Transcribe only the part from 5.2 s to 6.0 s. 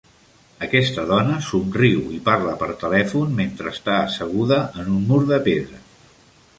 de pedra.